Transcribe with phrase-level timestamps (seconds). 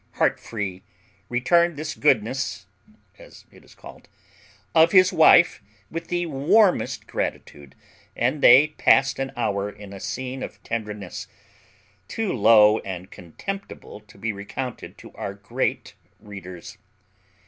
[0.15, 0.81] Heartfree
[1.29, 2.65] returned this goodness
[3.19, 4.09] (as it is called)
[4.73, 7.75] of his wife with the warmest gratitude,
[8.15, 11.27] and they passed an hour in a scene of tenderness
[12.07, 16.79] too low and contemptible to be recounted to our great readers.